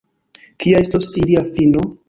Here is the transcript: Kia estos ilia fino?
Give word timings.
Kia 0.63 0.81
estos 0.85 1.11
ilia 1.23 1.47
fino? 1.53 1.89